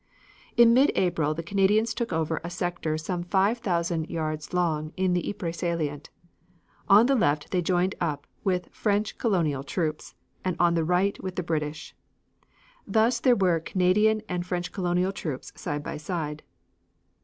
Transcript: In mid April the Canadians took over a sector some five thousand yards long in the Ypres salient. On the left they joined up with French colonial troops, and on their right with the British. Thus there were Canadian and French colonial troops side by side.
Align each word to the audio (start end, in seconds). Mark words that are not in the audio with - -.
In 0.57 0.73
mid 0.73 0.91
April 0.95 1.35
the 1.35 1.43
Canadians 1.43 1.93
took 1.93 2.11
over 2.11 2.41
a 2.43 2.49
sector 2.49 2.97
some 2.97 3.21
five 3.21 3.59
thousand 3.59 4.09
yards 4.09 4.51
long 4.51 4.93
in 4.97 5.13
the 5.13 5.29
Ypres 5.29 5.57
salient. 5.57 6.09
On 6.89 7.05
the 7.05 7.13
left 7.13 7.51
they 7.51 7.61
joined 7.61 7.93
up 8.01 8.25
with 8.43 8.69
French 8.73 9.19
colonial 9.19 9.61
troops, 9.63 10.15
and 10.43 10.55
on 10.59 10.73
their 10.73 10.83
right 10.83 11.21
with 11.23 11.35
the 11.35 11.43
British. 11.43 11.95
Thus 12.87 13.19
there 13.19 13.35
were 13.35 13.59
Canadian 13.59 14.23
and 14.27 14.43
French 14.43 14.71
colonial 14.71 15.11
troops 15.11 15.53
side 15.55 15.83
by 15.83 15.97
side. 15.97 16.41